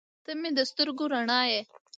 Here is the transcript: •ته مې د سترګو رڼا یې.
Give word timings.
•ته 0.23 0.31
مې 0.39 0.49
د 0.57 0.59
سترګو 0.71 1.05
رڼا 1.13 1.41
یې. 1.51 1.61